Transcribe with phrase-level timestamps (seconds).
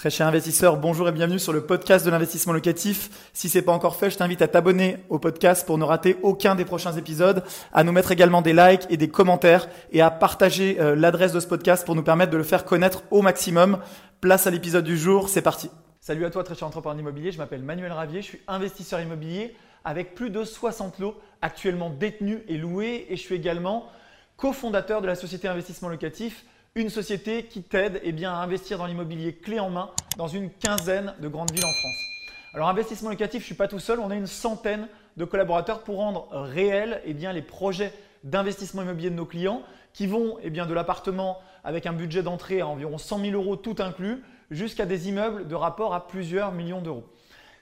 [0.00, 3.10] Très cher investisseur, bonjour et bienvenue sur le podcast de l'investissement locatif.
[3.34, 6.54] Si c'est pas encore fait, je t'invite à t'abonner au podcast pour ne rater aucun
[6.54, 10.80] des prochains épisodes, à nous mettre également des likes et des commentaires et à partager
[10.80, 13.78] euh, l'adresse de ce podcast pour nous permettre de le faire connaître au maximum.
[14.22, 15.68] Place à l'épisode du jour, c'est parti.
[16.00, 19.54] Salut à toi très cher entrepreneur immobilier, je m'appelle Manuel Ravier, je suis investisseur immobilier
[19.84, 23.84] avec plus de 60 lots actuellement détenus et loués et je suis également
[24.38, 26.46] cofondateur de la société investissement locatif
[26.76, 31.14] une société qui t'aide eh à investir dans l'immobilier clé en main dans une quinzaine
[31.20, 32.06] de grandes villes en France.
[32.54, 35.82] Alors investissement locatif, je ne suis pas tout seul, on a une centaine de collaborateurs
[35.82, 37.92] pour rendre réels eh les projets
[38.22, 42.60] d'investissement immobilier de nos clients qui vont eh bien, de l'appartement avec un budget d'entrée
[42.60, 46.80] à environ 100 000 euros tout inclus jusqu'à des immeubles de rapport à plusieurs millions
[46.80, 47.04] d'euros.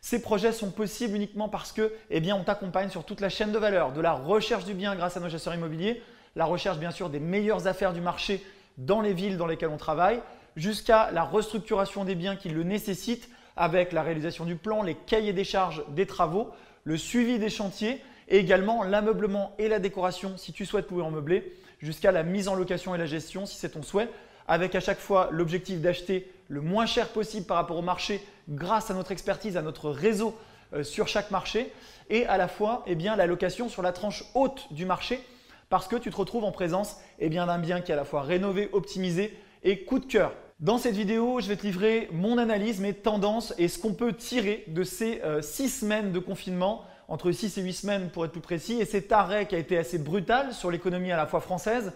[0.03, 3.59] Ces projets sont possibles uniquement parce que bien, on t'accompagne sur toute la chaîne de
[3.59, 6.03] valeur, de la recherche du bien grâce à nos chasseurs immobiliers,
[6.37, 8.45] la recherche bien sûr des meilleures affaires du marché
[8.79, 10.21] dans les villes dans lesquelles on travaille,
[10.57, 15.33] jusqu'à la restructuration des biens qui le nécessitent avec la réalisation du plan, les cahiers
[15.33, 16.51] des charges des travaux,
[16.85, 21.53] le suivi des chantiers et également l'ameublement et la décoration si tu souhaites pouvoir meubler,
[21.81, 24.09] jusqu'à la mise en location et la gestion si c'est ton souhait,
[24.47, 28.91] avec à chaque fois l'objectif d'acheter le moins cher possible par rapport au marché grâce
[28.91, 30.37] à notre expertise, à notre réseau
[30.73, 31.71] euh, sur chaque marché
[32.11, 35.21] et à la fois eh bien, la location sur la tranche haute du marché
[35.69, 38.23] parce que tu te retrouves en présence eh d'un bien qui est à la fois
[38.23, 40.33] rénové, optimisé et coup de cœur.
[40.61, 44.13] Dans cette vidéo, je vais te livrer mon analyse, mes tendances et ce qu'on peut
[44.13, 48.33] tirer de ces 6 euh, semaines de confinement, entre 6 et 8 semaines pour être
[48.33, 51.41] plus précis, et cet arrêt qui a été assez brutal sur l'économie à la fois
[51.41, 51.93] française.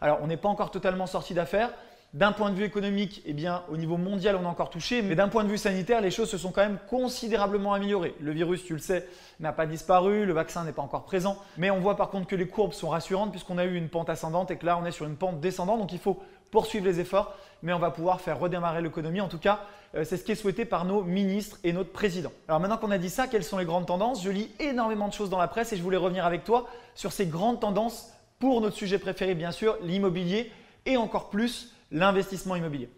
[0.00, 1.72] Alors, on n'est pas encore totalement sorti d'affaires,
[2.16, 5.14] d'un point de vue économique, eh bien, au niveau mondial, on a encore touché, mais
[5.14, 8.14] d'un point de vue sanitaire, les choses se sont quand même considérablement améliorées.
[8.20, 9.06] Le virus, tu le sais,
[9.38, 12.34] n'a pas disparu, le vaccin n'est pas encore présent, mais on voit par contre que
[12.34, 14.92] les courbes sont rassurantes puisqu'on a eu une pente ascendante et que là, on est
[14.92, 16.18] sur une pente descendante, donc il faut
[16.50, 19.20] poursuivre les efforts, mais on va pouvoir faire redémarrer l'économie.
[19.20, 19.60] En tout cas,
[19.94, 22.32] euh, c'est ce qui est souhaité par nos ministres et notre président.
[22.48, 24.24] Alors maintenant qu'on a dit ça, quelles sont les grandes tendances?
[24.24, 27.12] Je lis énormément de choses dans la presse et je voulais revenir avec toi sur
[27.12, 30.50] ces grandes tendances pour notre sujet préféré, bien sûr, l'immobilier
[30.86, 32.90] et encore plus l'investissement immobilier.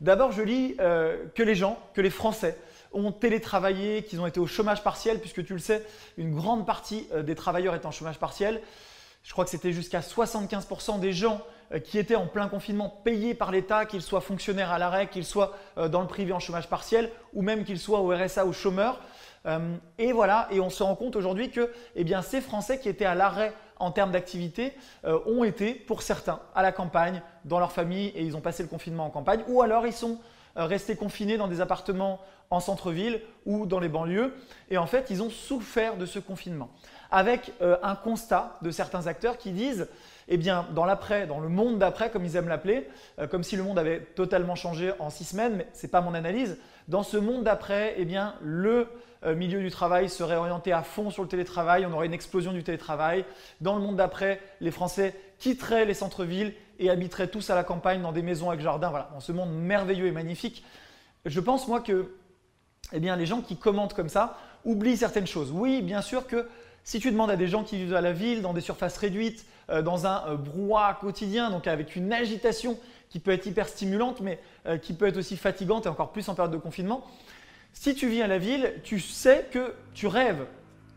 [0.00, 2.56] D'abord, je lis euh, que les gens, que les Français
[2.92, 5.84] ont télétravaillé, qu'ils ont été au chômage partiel, puisque tu le sais,
[6.16, 8.62] une grande partie euh, des travailleurs est en chômage partiel.
[9.22, 11.42] Je crois que c'était jusqu'à 75% des gens
[11.72, 15.26] euh, qui étaient en plein confinement payés par l'État, qu'ils soient fonctionnaires à l'arrêt, qu'ils
[15.26, 19.00] soient dans le privé en chômage partiel, ou même qu'ils soient au RSA ou chômeurs.
[19.98, 23.06] Et voilà, et on se rend compte aujourd'hui que eh bien, ces Français qui étaient
[23.06, 24.74] à l'arrêt en termes d'activité
[25.04, 28.62] euh, ont été, pour certains, à la campagne, dans leur famille, et ils ont passé
[28.62, 30.18] le confinement en campagne, ou alors ils sont
[30.56, 32.20] euh, restés confinés dans des appartements
[32.50, 34.34] en centre-ville ou dans les banlieues,
[34.70, 36.68] et en fait, ils ont souffert de ce confinement.
[37.10, 39.88] Avec euh, un constat de certains acteurs qui disent,
[40.28, 42.88] eh bien, dans l'après, dans le monde d'après, comme ils aiment l'appeler,
[43.32, 46.14] comme si le monde avait totalement changé en six semaines, mais ce n'est pas mon
[46.14, 48.86] analyse, dans ce monde d'après, eh bien, le
[49.24, 52.62] milieu du travail serait orienté à fond sur le télétravail, on aurait une explosion du
[52.62, 53.24] télétravail.
[53.60, 58.00] Dans le monde d'après, les Français quitteraient les centres-villes et habiteraient tous à la campagne
[58.00, 58.90] dans des maisons avec jardin.
[58.90, 60.64] Voilà, dans ce monde merveilleux et magnifique.
[61.26, 62.14] Je pense moi que
[62.92, 65.50] eh bien, les gens qui commentent comme ça oublient certaines choses.
[65.52, 66.48] Oui, bien sûr que
[66.82, 69.44] si tu demandes à des gens qui vivent à la ville, dans des surfaces réduites,
[69.68, 72.78] euh, dans un euh, brouhaha quotidien, donc avec une agitation
[73.10, 74.38] qui peut être hyper stimulante, mais
[74.82, 77.04] qui peut être aussi fatigante et encore plus en période de confinement,
[77.72, 80.46] si tu vis à la ville, tu sais que tu rêves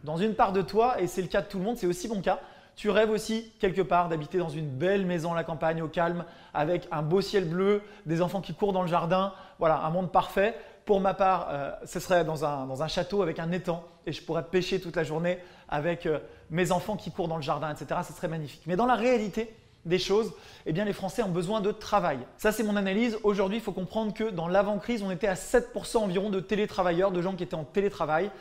[0.04, 2.08] dans une part de toi, et c'est le cas de tout le monde, c'est aussi
[2.08, 2.40] mon cas,
[2.76, 6.26] tu rêves aussi quelque part d'habiter dans une belle maison à la campagne, au calme,
[6.54, 10.12] avec un beau ciel bleu, des enfants qui courent dans le jardin, voilà, un monde
[10.12, 10.56] parfait.
[10.86, 14.44] Pour ma part, euh, ce serait dans un, château avec un étang et je pourrais
[14.44, 15.40] pêcher toute la journée
[15.70, 16.20] avec euh,
[16.50, 18.02] mes enfants qui courent dans le jardin, etc.
[18.06, 18.64] Ce serait magnifique.
[18.66, 20.32] Mais dans la réalité, des choses,
[20.66, 22.20] eh bien les Français ont besoin de travail.
[22.38, 23.18] Ça c'est mon analyse.
[23.24, 27.22] Aujourd'hui, il faut comprendre que dans l'avant-crise, on était à 7% environ de télétravailleurs, de
[27.22, 28.32] gens qui étaient en télétravail.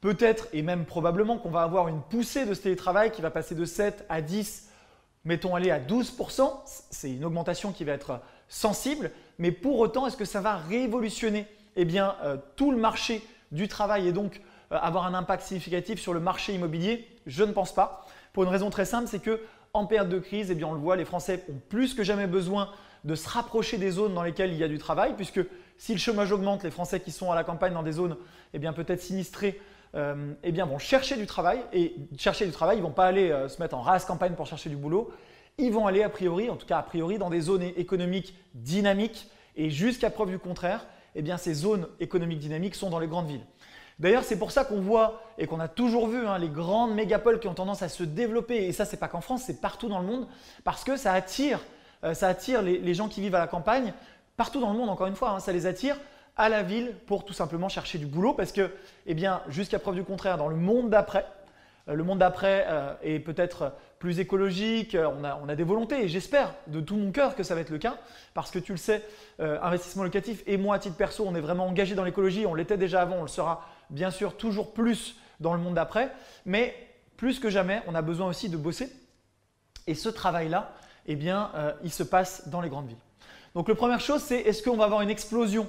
[0.00, 3.54] Peut-être et même probablement qu'on va avoir une poussée de ce télétravail qui va passer
[3.54, 4.68] de 7 à 10,
[5.24, 6.50] mettons aller à 12%.
[6.90, 11.46] C'est une augmentation qui va être sensible, mais pour autant, est-ce que ça va révolutionner
[11.76, 14.40] eh bien, euh, tout le marché du travail et donc
[14.78, 18.06] avoir un impact significatif sur le marché immobilier Je ne pense pas.
[18.32, 19.40] Pour une raison très simple, c'est que
[19.72, 22.26] en période de crise, eh bien, on le voit, les Français ont plus que jamais
[22.26, 22.70] besoin
[23.04, 25.40] de se rapprocher des zones dans lesquelles il y a du travail, puisque
[25.76, 28.16] si le chômage augmente, les Français qui sont à la campagne dans des zones
[28.54, 29.60] eh bien, peut-être sinistrées
[29.94, 31.60] euh, eh vont chercher du travail.
[31.72, 34.34] Et chercher du travail, ils ne vont pas aller euh, se mettre en race campagne
[34.34, 35.10] pour chercher du boulot.
[35.58, 39.28] Ils vont aller a priori, en tout cas a priori, dans des zones économiques dynamiques.
[39.56, 40.86] Et jusqu'à preuve du contraire,
[41.22, 43.46] bien, ces zones économiques dynamiques sont dans les grandes villes.
[43.98, 47.38] D'ailleurs, c'est pour ça qu'on voit et qu'on a toujours vu hein, les grandes mégapoles
[47.38, 48.64] qui ont tendance à se développer.
[48.66, 50.26] Et ça, c'est pas qu'en France, c'est partout dans le monde,
[50.64, 51.60] parce que ça attire,
[52.02, 53.92] euh, ça attire les, gens qui vivent à la campagne,
[54.36, 55.96] partout dans le monde, encore une fois, hein, ça les attire
[56.36, 58.70] à la ville pour tout simplement chercher du boulot parce que,
[59.06, 61.24] eh bien, jusqu'à preuve du contraire, dans le monde d'après,
[61.88, 65.08] euh, le monde d'après euh, est peut-être plus écologique, euh,
[65.42, 67.78] on a, des volontés et j'espère de tout mon cœur que ça va être le
[67.78, 67.96] cas
[68.32, 69.02] parce que tu le sais,
[69.38, 72.76] investissement locatif et moi à titre perso, on est vraiment engagé dans l'écologie, on l'était
[72.76, 76.12] déjà avant, on le sera bien sûr toujours plus dans le monde d'après,
[76.46, 76.74] mais
[77.16, 78.92] plus que jamais, on a besoin aussi de bosser
[79.86, 80.72] et ce travail-là,
[81.06, 81.50] eh bien,
[81.82, 82.96] il se passe dans les grandes villes.
[83.54, 85.68] Donc la première chose, c'est est-ce qu'on va avoir une explosion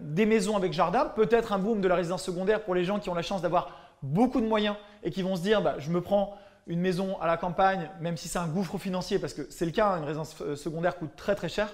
[0.00, 3.10] des maisons avec jardin, peut-être un boom de la résidence secondaire pour les gens qui
[3.10, 6.00] ont la chance d'avoir beaucoup de moyens et qui vont se dire bah, je me
[6.00, 6.36] prends
[6.66, 9.70] une maison à la campagne, même si c'est un gouffre financier, parce que c'est le
[9.70, 11.68] cas, hein, une résidence euh, secondaire coûte très très cher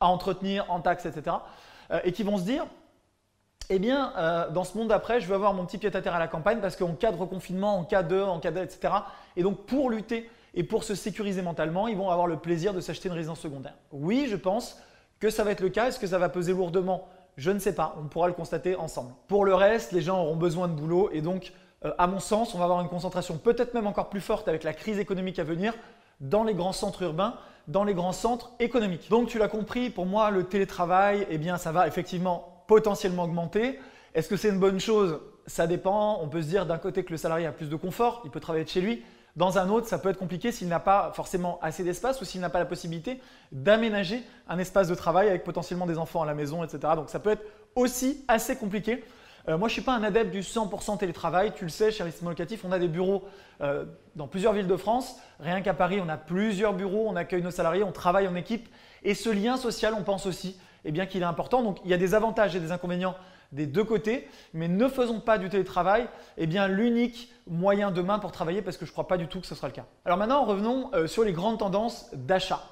[0.00, 1.36] à entretenir, en taxes, etc.
[1.90, 2.66] Euh, et qui vont se dire
[3.70, 6.14] eh bien, euh, dans ce monde d'après, je veux avoir mon petit pied à terre
[6.14, 8.92] à la campagne parce qu'en cas de reconfinement, en cas de, en cas de, etc.
[9.36, 12.80] Et donc, pour lutter et pour se sécuriser mentalement, ils vont avoir le plaisir de
[12.80, 13.74] s'acheter une résidence secondaire.
[13.92, 14.78] Oui, je pense
[15.18, 15.88] que ça va être le cas.
[15.88, 17.08] Est-ce que ça va peser lourdement?
[17.36, 17.96] Je ne sais pas.
[18.00, 19.12] On pourra le constater ensemble.
[19.26, 21.52] Pour le reste, les gens auront besoin de boulot et donc
[21.84, 24.64] euh, à mon sens, on va avoir une concentration peut-être même encore plus forte avec
[24.64, 25.74] la crise économique à venir
[26.20, 27.34] dans les grands centres urbains,
[27.68, 29.08] dans les grands centres économiques.
[29.10, 33.78] Donc tu l'as compris, pour moi, le télétravail, eh bien, ça va effectivement potentiellement augmenter.
[34.14, 35.20] Est-ce que c'est une bonne chose?
[35.46, 36.20] Ça dépend.
[36.22, 38.40] On peut se dire d'un côté que le salarié a plus de confort, il peut
[38.40, 39.02] travailler de chez lui.
[39.36, 42.40] Dans un autre, ça peut être compliqué s'il n'a pas forcément assez d'espace ou s'il
[42.40, 43.20] n'a pas la possibilité
[43.50, 46.92] d'aménager un espace de travail avec potentiellement des enfants à la maison, etc.
[46.94, 47.44] Donc ça peut être
[47.74, 49.02] aussi assez compliqué.
[49.48, 51.52] Euh, moi, je ne suis pas un adepte du 100% télétravail.
[51.54, 53.24] Tu le sais, chez Investissement Locatif, on a des bureaux
[53.60, 53.84] euh,
[54.14, 55.16] dans plusieurs villes de France.
[55.40, 58.68] Rien qu'à Paris, on a plusieurs bureaux, on accueille nos salariés, on travaille en équipe.
[59.02, 61.62] Et ce lien social, on pense aussi eh bien, qu'il est important.
[61.62, 63.14] Donc, il y a des avantages et des inconvénients
[63.52, 68.62] des deux côtés, mais ne faisons pas du télétravail eh l'unique moyen demain pour travailler
[68.62, 69.86] parce que je ne crois pas du tout que ce sera le cas.
[70.04, 72.62] Alors maintenant, revenons euh, sur les grandes tendances d'achat.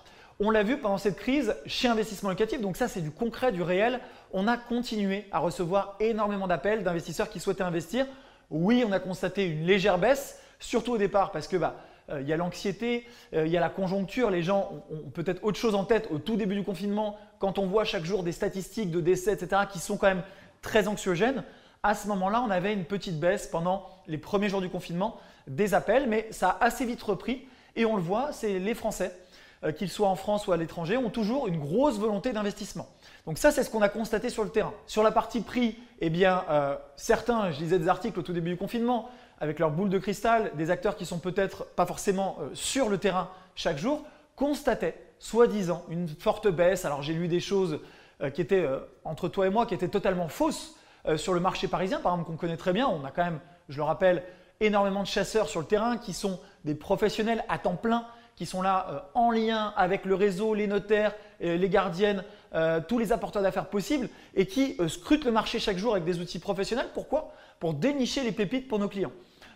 [0.40, 3.62] On l'a vu pendant cette crise chez Investissement Locatif, donc ça c'est du concret, du
[3.62, 4.00] réel.
[4.32, 8.06] On a continué à recevoir énormément d'appels d'investisseurs qui souhaitaient investir.
[8.50, 11.76] Oui, on a constaté une légère baisse, surtout au départ parce que bah,
[12.20, 15.58] il y a l'anxiété, euh, il y a la conjoncture, les gens ont, peut-être autre
[15.58, 18.90] chose en tête au tout début du confinement, quand on voit chaque jour des statistiques
[18.90, 20.22] de décès, etc., qui sont quand même
[20.60, 21.44] très anxiogènes.
[21.82, 25.74] À ce moment-là, on avait une petite baisse pendant les premiers jours du confinement des
[25.74, 29.16] appels, mais ça a assez vite repris et on le voit, c'est les Français
[29.64, 32.88] euh, qu'ils soient en France ou à l'étranger, ont toujours une grosse volonté d'investissement.
[33.26, 34.74] Donc ça, c'est ce qu'on a constaté sur le terrain.
[34.86, 38.50] Sur la partie prix, eh bien, euh, certains, je lisais des articles au tout début
[38.50, 39.08] du confinement,
[39.42, 42.96] avec leur boule de cristal, des acteurs qui sont peut-être pas forcément euh, sur le
[42.96, 44.02] terrain chaque jour,
[44.36, 46.86] constataient, soi-disant, une forte baisse.
[46.86, 47.80] Alors j'ai lu des choses
[48.34, 48.66] qui étaient,
[49.04, 50.76] entre toi et moi, qui étaient totalement fausses
[51.16, 52.86] sur le marché parisien, par exemple, qu'on connaît très bien.
[52.86, 54.22] On a quand même, je le rappelle,
[54.60, 58.06] énormément de chasseurs sur le terrain qui sont des professionnels à temps plein
[58.36, 62.24] qui sont là euh, en lien avec le réseau, les notaires, euh, les gardiennes,
[62.54, 66.18] euh, tous les apporteurs d'affaires possibles et qui scrutent le marché chaque jour avec des
[66.18, 66.88] outils professionnels.
[66.94, 67.32] Pourquoi?
[67.60, 69.12] Pour dénicher les pépites pour nos clients.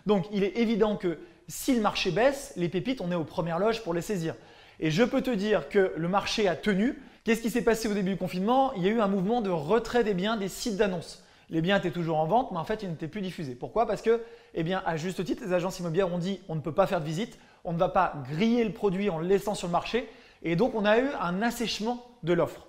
[0.07, 3.59] Donc il est évident que si le marché baisse, les pépites, on est aux premières
[3.59, 4.35] loges pour les saisir.
[4.79, 6.99] Et je peux te dire que le marché a tenu.
[7.23, 8.73] Qu'est-ce qui s'est passé au début du confinement?
[8.73, 11.23] Il y a eu un mouvement de retrait des biens des sites d'annonces.
[11.49, 13.55] Les biens étaient toujours en vente, mais en fait, ils n'étaient plus diffusés.
[13.55, 13.85] Pourquoi?
[13.85, 14.21] Parce que,
[14.53, 17.01] eh bien, à juste titre, les agences immobilières ont dit on ne peut pas faire
[17.01, 20.07] de visite, on ne va pas griller le produit en le laissant sur le marché.
[20.43, 22.67] Et donc, on a eu un assèchement de l'offre.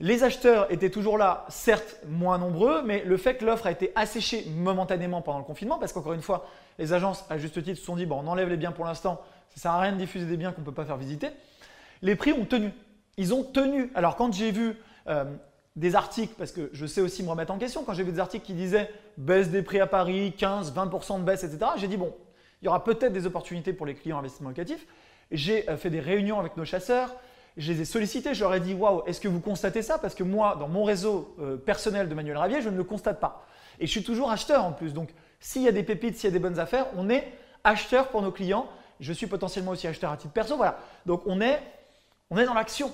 [0.00, 3.90] Les acheteurs étaient toujours là, certes moins nombreux, mais le fait que l'offre a été
[3.96, 6.46] asséchée momentanément pendant le confinement, parce qu'encore une fois,
[6.78, 9.20] les agences, à juste titre, se sont dit bon, on enlève les biens pour l'instant,
[9.48, 11.28] ça ne sert à rien de diffuser des biens qu'on ne peut pas faire visiter.
[12.02, 12.70] Les prix ont tenu.
[13.16, 13.90] Ils ont tenu.
[13.96, 14.76] Alors, quand j'ai vu
[15.08, 15.24] euh,
[15.74, 18.20] des articles, parce que je sais aussi me remettre en question, quand j'ai vu des
[18.20, 21.96] articles qui disaient baisse des prix à Paris, 15, 20% de baisse, etc., j'ai dit
[21.96, 22.14] bon,
[22.62, 24.86] il y aura peut-être des opportunités pour les clients investissement locatif.
[25.32, 27.14] J'ai euh, fait des réunions avec nos chasseurs,
[27.56, 29.98] je les ai sollicités, je leur ai dit waouh, est-ce que vous constatez ça?
[29.98, 33.20] Parce que moi, dans mon réseau euh, personnel de Manuel Ravier, je ne le constate
[33.20, 33.46] pas.
[33.80, 34.92] Et je suis toujours acheteur en plus.
[34.92, 37.32] Donc, s'il y a des pépites, s'il y a des bonnes affaires, on est
[37.64, 38.68] acheteur pour nos clients.
[39.00, 40.56] Je suis potentiellement aussi acheteur à titre perso.
[40.56, 40.78] Voilà.
[41.06, 41.60] Donc, on est,
[42.30, 42.92] on est dans l'action.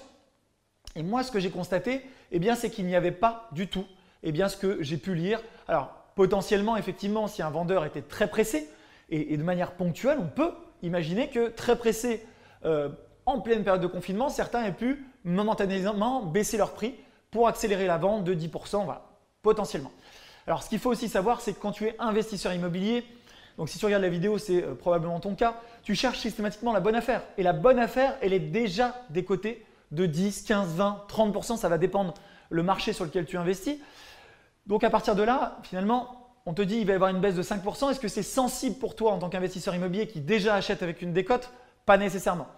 [0.96, 3.86] Et moi, ce que j'ai constaté, eh bien, c'est qu'il n'y avait pas du tout
[4.22, 5.40] eh bien, ce que j'ai pu lire.
[5.68, 8.68] Alors, potentiellement, effectivement, si un vendeur était très pressé,
[9.10, 12.24] et, de manière ponctuelle, on peut imaginer que très pressé
[12.64, 12.88] euh,
[13.26, 16.94] en pleine période de confinement, certains aient pu momentanément baisser leur prix
[17.30, 19.06] pour accélérer la vente de 10%, voilà,
[19.42, 19.92] potentiellement.
[20.46, 23.04] Alors ce qu'il faut aussi savoir, c'est que quand tu es investisseur immobilier,
[23.56, 26.80] donc si tu regardes la vidéo, c'est euh, probablement ton cas, tu cherches systématiquement la
[26.80, 27.22] bonne affaire.
[27.38, 31.78] Et la bonne affaire, elle est déjà décotée de 10, 15, 20, 30%, ça va
[31.78, 32.14] dépendre
[32.50, 33.78] le marché sur lequel tu investis.
[34.66, 37.36] Donc à partir de là, finalement, on te dit qu'il va y avoir une baisse
[37.36, 40.82] de 5%, est-ce que c'est sensible pour toi en tant qu'investisseur immobilier qui déjà achète
[40.82, 41.50] avec une décote?
[41.86, 42.48] Pas nécessairement.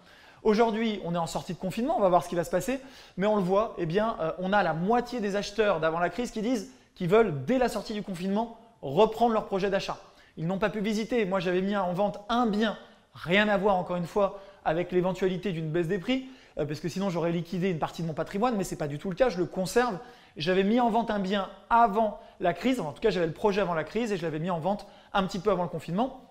[0.43, 2.81] Aujourd'hui, on est en sortie de confinement, on va voir ce qui va se passer,
[3.16, 6.31] mais on le voit, eh euh, on a la moitié des acheteurs d'avant la crise
[6.31, 9.99] qui disent qu'ils veulent, dès la sortie du confinement, reprendre leur projet d'achat.
[10.37, 11.25] Ils n'ont pas pu visiter.
[11.25, 12.76] Moi, j'avais mis en vente un bien,
[13.14, 16.26] rien à voir encore une fois avec l'éventualité d'une baisse des prix,
[16.59, 18.88] euh, parce que sinon j'aurais liquidé une partie de mon patrimoine, mais ce n'est pas
[18.88, 19.99] du tout le cas, je le conserve.
[20.37, 23.61] J'avais mis en vente un bien avant la crise, en tout cas j'avais le projet
[23.61, 26.25] avant la crise et je l'avais mis en vente un petit peu avant le confinement.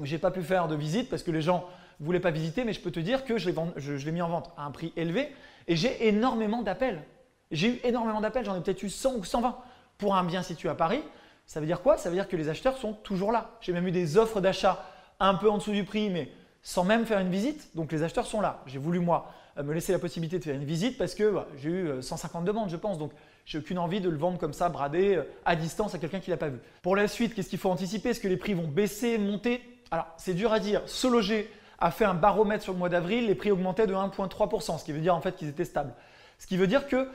[0.00, 1.68] Je n'ai pas pu faire de visite parce que les gens
[2.00, 4.50] ne voulaient pas visiter, mais je peux te dire que je l'ai mis en vente
[4.56, 5.28] à un prix élevé
[5.68, 7.02] et j'ai énormément d'appels.
[7.50, 9.56] J'ai eu énormément d'appels, j'en ai peut-être eu 100 ou 120
[9.98, 11.02] pour un bien situé à Paris.
[11.46, 11.98] Ça veut dire quoi?
[11.98, 13.50] Ça veut dire que les acheteurs sont toujours là.
[13.60, 14.84] J'ai même eu des offres d'achat
[15.20, 16.30] un peu en dessous du prix, mais
[16.62, 17.74] sans même faire une visite.
[17.74, 18.62] Donc les acheteurs sont là.
[18.66, 21.46] J'ai voulu moi euh, me laisser la possibilité de faire une visite parce que bah,
[21.58, 22.98] j'ai eu 150 euh, demandes, je pense.
[22.98, 23.12] Donc
[23.44, 26.30] j'ai aucune envie de le vendre comme ça, bradé, euh, à distance à quelqu'un qui
[26.30, 26.58] l'a pas vu.
[26.80, 28.10] Pour la suite, qu'est-ce qu'il faut anticiper?
[28.10, 29.60] Est-ce que les prix vont baisser, monter?
[29.92, 30.82] Alors c'est dur à dire.
[30.86, 34.80] Se loger a fait un baromètre sur le mois d'avril, les prix augmentaient de 1,3%,
[34.80, 35.94] ce qui veut dire en fait qu'ils étaient stables.
[36.38, 37.08] Ce qui veut dire que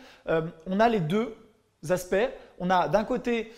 [0.65, 1.35] on a les deux
[1.89, 2.15] aspects.
[2.59, 3.51] On a d'un côté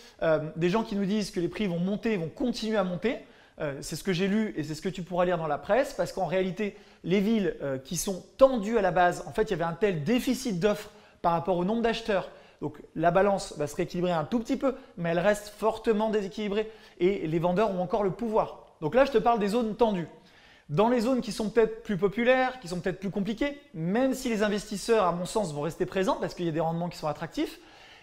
[0.56, 3.18] des gens qui nous disent que les prix vont monter, vont continuer à monter.
[3.60, 5.58] Euh, c'est ce que j'ai lu et c'est ce que tu pourras lire dans la
[5.58, 9.42] presse, parce qu'en réalité, les villes euh, qui sont tendues à la base, en fait,
[9.42, 12.30] il y avait un tel déficit d'offres par rapport au nombre d'acheteurs.
[12.62, 16.70] Donc la balance va se rééquilibrer un tout petit peu, mais elle reste fortement déséquilibrée
[16.98, 18.69] et les vendeurs ont encore le pouvoir.
[18.80, 20.08] Donc là, je te parle des zones tendues.
[20.68, 24.28] Dans les zones qui sont peut-être plus populaires, qui sont peut-être plus compliquées, même si
[24.28, 26.96] les investisseurs, à mon sens, vont rester présents parce qu'il y a des rendements qui
[26.96, 27.58] sont attractifs,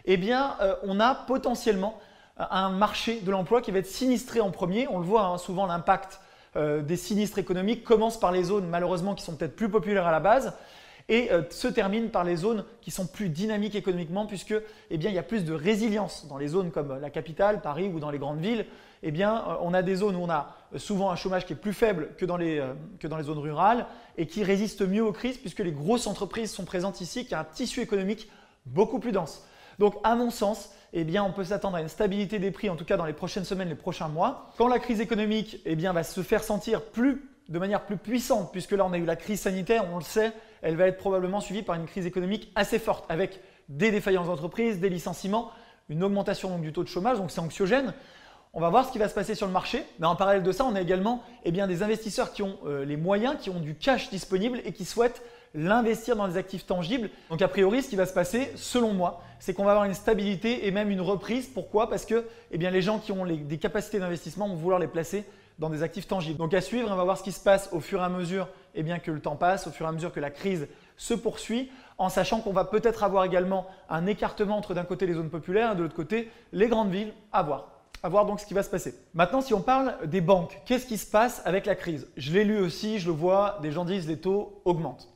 [0.05, 1.99] eh bien, euh, on a potentiellement
[2.37, 4.87] un marché de l'emploi qui va être sinistré en premier.
[4.89, 6.19] On le voit hein, souvent, l'impact
[6.55, 10.11] euh, des sinistres économiques commence par les zones malheureusement qui sont peut-être plus populaires à
[10.11, 10.53] la base
[11.09, 14.55] et euh, se termine par les zones qui sont plus dynamiques économiquement puisque
[14.89, 17.89] eh bien, il y a plus de résilience dans les zones comme la capitale, Paris
[17.93, 18.65] ou dans les grandes villes.
[19.03, 21.57] Eh bien, euh, on a des zones où on a souvent un chômage qui est
[21.57, 22.61] plus faible que dans, les,
[22.99, 23.85] que dans les zones rurales
[24.17, 27.39] et qui résistent mieux aux crises puisque les grosses entreprises sont présentes ici, qui a
[27.39, 28.29] un tissu économique
[28.65, 29.45] beaucoup plus dense.
[29.79, 32.75] Donc, à mon sens, eh bien, on peut s'attendre à une stabilité des prix, en
[32.75, 34.51] tout cas dans les prochaines semaines, les prochains mois.
[34.57, 38.51] Quand la crise économique eh bien, va se faire sentir plus, de manière plus puissante,
[38.51, 41.39] puisque là on a eu la crise sanitaire, on le sait, elle va être probablement
[41.39, 45.51] suivie par une crise économique assez forte, avec des défaillances d'entreprises, des licenciements,
[45.89, 47.93] une augmentation du taux de chômage, donc c'est anxiogène.
[48.53, 49.83] On va voir ce qui va se passer sur le marché.
[49.99, 52.85] Mais en parallèle de ça, on a également eh bien, des investisseurs qui ont euh,
[52.85, 55.21] les moyens, qui ont du cash disponible et qui souhaitent
[55.53, 57.09] l'investir dans des actifs tangibles.
[57.29, 59.93] Donc a priori, ce qui va se passer, selon moi, c'est qu'on va avoir une
[59.93, 61.47] stabilité et même une reprise.
[61.47, 61.89] Pourquoi?
[61.89, 65.25] Parce que eh bien, les gens qui ont des capacités d'investissement vont vouloir les placer
[65.59, 66.37] dans des actifs tangibles.
[66.37, 68.47] Donc à suivre, on va voir ce qui se passe au fur et à mesure
[68.75, 71.13] eh bien, que le temps passe, au fur et à mesure que la crise se
[71.13, 75.29] poursuit, en sachant qu'on va peut-être avoir également un écartement entre d'un côté les zones
[75.29, 77.13] populaires et de l'autre côté les grandes villes.
[77.31, 77.71] À voir.
[78.03, 78.93] À voir donc ce qui va se passer.
[79.15, 82.07] Maintenant, si on parle des banques, qu'est-ce qui se passe avec la crise?
[82.15, 85.09] Je l'ai lu aussi, je le vois, des gens disent les taux augmentent.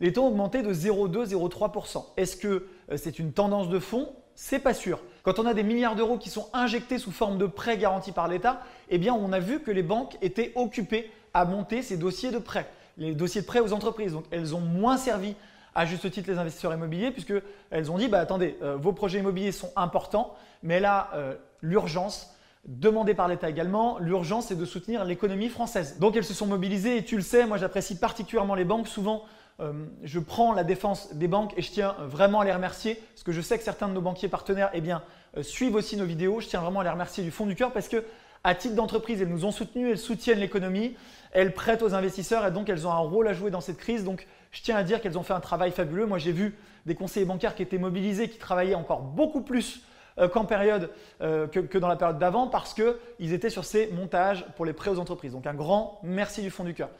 [0.00, 2.04] Les taux ont augmenté de 0,2-0,3%.
[2.16, 4.10] Est-ce que euh, c'est une tendance de fond?
[4.34, 5.00] C'est pas sûr.
[5.28, 8.28] Quand on a des milliards d'euros qui sont injectés sous forme de prêts garantis par
[8.28, 12.30] l'État, eh bien on a vu que les banques étaient occupées à monter ces dossiers
[12.30, 12.66] de prêts,
[12.96, 14.12] les dossiers de prêts aux entreprises.
[14.12, 15.34] Donc elles ont moins servi
[15.74, 19.52] à juste titre les investisseurs immobiliers puisqu'elles ont dit bah, attendez, euh, vos projets immobiliers
[19.52, 25.50] sont importants, mais là euh, l'urgence demandée par l'État également, l'urgence c'est de soutenir l'économie
[25.50, 25.98] française.
[25.98, 28.88] Donc elles se sont mobilisées et tu le sais, moi j'apprécie particulièrement les banques.
[28.88, 29.24] Souvent
[29.60, 29.72] euh,
[30.04, 33.32] je prends la défense des banques et je tiens vraiment à les remercier parce que
[33.32, 35.02] je sais que certains de nos banquiers partenaires eh bien,
[35.42, 36.40] suivent aussi nos vidéos.
[36.40, 38.04] Je tiens vraiment à les remercier du fond du cœur parce que
[38.44, 40.96] à titre d'entreprise, elles nous ont soutenus, elles soutiennent l'économie,
[41.32, 44.04] elles prêtent aux investisseurs et donc elles ont un rôle à jouer dans cette crise.
[44.04, 46.06] Donc je tiens à dire qu'elles ont fait un travail fabuleux.
[46.06, 46.56] Moi j'ai vu
[46.86, 49.82] des conseillers bancaires qui étaient mobilisés, qui travaillaient encore beaucoup plus
[50.18, 54.46] euh, qu'en période que, que, dans la période d'avant parce qu'ils étaient sur ces montages
[54.56, 55.32] pour les prêts aux entreprises.
[55.32, 56.90] Donc un grand merci du fond du cœur.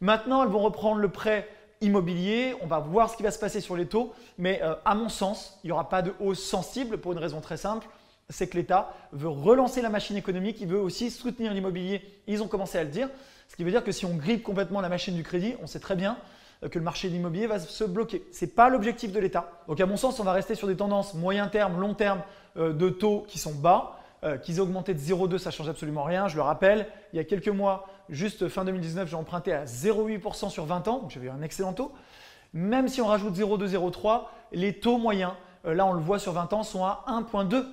[0.00, 1.46] Maintenant, elles vont reprendre le prêt
[1.80, 2.54] immobilier.
[2.60, 4.12] On va voir ce qui va se passer sur les taux.
[4.38, 7.40] Mais euh, à mon sens, il n'y aura pas de hausse sensible pour une raison
[7.40, 7.86] très simple.
[8.28, 12.02] C'est que l'État veut relancer la machine économique, il veut aussi soutenir l'immobilier.
[12.28, 13.08] Ils ont commencé à le dire.
[13.48, 15.80] Ce qui veut dire que si on grippe complètement la machine du crédit, on sait
[15.80, 16.16] très bien
[16.62, 18.24] euh, que le marché de l'immobilier va se bloquer.
[18.32, 19.50] Ce n'est pas l'objectif de l'État.
[19.66, 22.22] Donc à mon sens, on va rester sur des tendances moyen terme, long terme
[22.56, 23.96] euh, de taux qui sont bas.
[24.42, 26.28] qu'ils aient augmenté de 0,2, ça change absolument rien.
[26.28, 30.50] Je le rappelle, il y a quelques mois, Juste fin 2019, j'ai emprunté à 0,8%
[30.50, 31.92] sur 20 ans, donc j'avais un excellent taux.
[32.52, 35.32] Même si on rajoute 0,2, 0,3, les taux moyens,
[35.64, 37.64] euh, là on le voit sur 20 ans, sont à 1,2.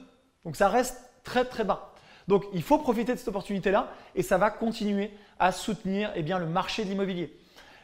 [0.45, 1.91] Donc ça reste très très bas.
[2.27, 6.45] Donc il faut profiter de cette opportunité-là et ça va continuer à soutenir eh le
[6.45, 7.35] marché de l'immobilier.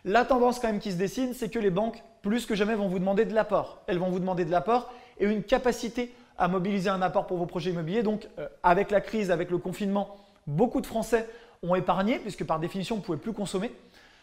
[0.06, 2.88] La tendance quand même qui se dessine, c'est que les banques, plus que jamais, vont
[2.88, 3.82] vous demander de l'apport.
[3.88, 7.48] Elles vont vous demander de l'apport et une capacité à mobiliser un apport pour vos
[7.48, 8.04] projets immobiliers.
[8.04, 11.28] Donc euh, avec la crise, avec le confinement, beaucoup de Français
[11.64, 13.72] ont épargné, puisque par définition, on ne pouvait plus consommer.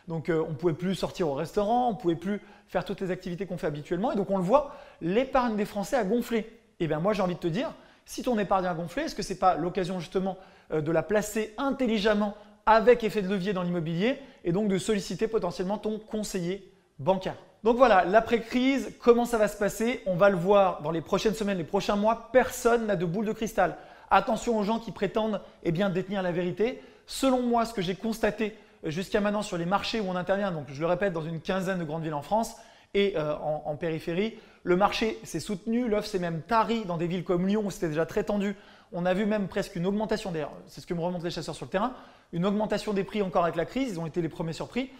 [0.09, 3.01] Donc euh, on ne pouvait plus sortir au restaurant, on ne pouvait plus faire toutes
[3.01, 4.13] les activités qu'on fait habituellement.
[4.13, 6.39] Et donc on le voit, l'épargne des Français a gonflé.
[6.39, 7.73] Et eh bien moi j'ai envie de te dire,
[8.07, 10.37] si ton épargne a gonflé, est-ce que ce n'est pas l'occasion justement
[10.73, 12.35] euh, de la placer intelligemment
[12.67, 17.37] avec effet de levier dans l'immobilier et donc de solliciter potentiellement ton conseiller bancaire?
[17.63, 20.03] Donc voilà, l'après-crise, comment ça va se passer?
[20.07, 22.31] On va le voir dans les prochaines semaines, les prochains mois.
[22.33, 23.77] Personne n'a de boule de cristal.
[24.11, 26.83] Attention aux gens qui prétendent eh bien, détenir la vérité.
[27.11, 30.53] Selon moi, ce que j'ai constaté euh, jusqu'à maintenant sur les marchés où on intervient,
[30.53, 32.55] donc je le répète, dans une quinzaine de grandes villes en France
[32.95, 37.25] et euh, en, périphérie, le marché s'est soutenu, l'offre s'est même tarie dans des villes
[37.25, 38.55] comme Lyon où c'était déjà très tendu.
[38.93, 41.57] On a vu même presque une augmentation, d'ailleurs, c'est ce que me remontent les chasseurs
[41.57, 41.95] sur le terrain,
[42.33, 44.91] une augmentation des prix encore avec la crise, ils ont été les premiers surpris.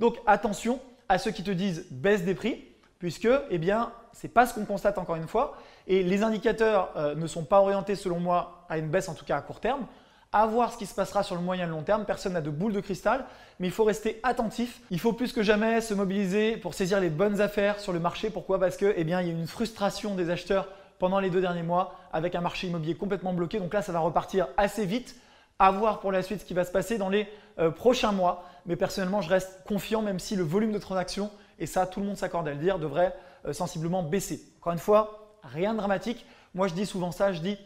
[0.00, 2.64] Donc attention, à ceux qui te disent baisse des prix,
[2.98, 5.56] puisque eh ce n'est pas ce qu'on constate encore une fois.
[5.86, 9.24] Et les indicateurs euh, ne sont pas orientés, selon moi, à une baisse, en tout
[9.24, 9.86] cas à court terme.
[10.32, 12.04] À voir ce qui se passera sur le moyen et long terme.
[12.04, 13.24] Personne n'a de boule de cristal,
[13.58, 14.80] mais il faut rester attentif.
[14.90, 18.30] Il faut plus que jamais se mobiliser pour saisir les bonnes affaires sur le marché.
[18.30, 18.60] Pourquoi?
[18.60, 20.68] Parce que, eh bien, il y a une frustration des acheteurs
[20.98, 23.58] pendant les deux derniers mois avec un marché immobilier complètement bloqué.
[23.58, 25.16] Donc là, ça va repartir assez vite.
[25.58, 28.44] À voir pour la suite ce qui va se passer dans les euh, prochains mois
[28.66, 32.06] mais personnellement, je reste confiant, même si le volume de transactions, et ça, tout le
[32.06, 33.14] monde s'accorde à le dire, devrait
[33.46, 34.40] euh, sensiblement baisser.
[34.60, 36.24] Encore une fois, rien de dramatique.
[36.54, 37.58] Moi, je dis souvent ça, je dis,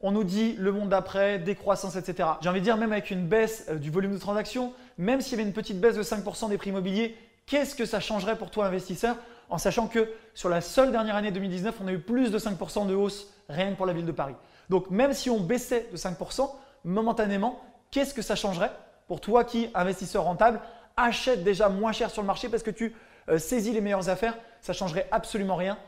[0.00, 2.28] on nous dit le monde d'après, décroissance, etc.
[2.40, 5.32] J'ai envie de dire, même avec une baisse euh, du volume de transactions, même s'il
[5.32, 8.50] y avait une petite baisse de 5% des prix immobiliers, qu'est-ce que ça changerait pour
[8.50, 9.16] toi, investisseur,
[9.50, 12.86] en sachant que sur la seule dernière année 2019, on a eu plus de 5%
[12.86, 14.34] de hausse rien pour la ville de Paris.
[14.68, 16.50] Donc, même si on baissait de 5%,
[16.84, 18.70] momentanément, qu'est-ce que ça changerait
[19.08, 20.60] pour toi qui, investisseur rentable,
[20.96, 22.94] achète déjà moins cher sur le marché parce que tu
[23.28, 25.78] euh, saisis les meilleures affaires, ça changerait absolument rien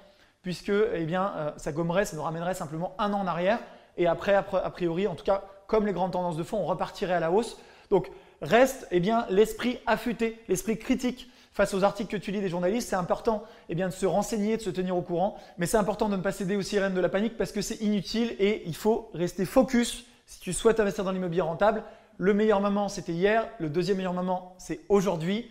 [0.43, 3.59] puisque eh bien, euh, ça gommerait, ça nous ramènerait simplement un an en arrière
[4.00, 7.12] et après, a priori, en tout cas, comme les grandes tendances de fond, on repartirait
[7.12, 7.59] à la hausse.
[7.90, 12.49] Donc, reste eh bien, l'esprit affûté, l'esprit critique face aux articles que tu lis des
[12.49, 12.88] journalistes.
[12.88, 16.09] C'est important eh bien, de se renseigner, de se tenir au courant, mais c'est important
[16.09, 18.75] de ne pas céder aux sirènes de la panique parce que c'est inutile et il
[18.75, 21.83] faut rester focus si tu souhaites investir dans l'immobilier rentable
[22.21, 23.49] le meilleur moment, c'était hier.
[23.60, 25.50] Le deuxième meilleur moment, c'est aujourd'hui.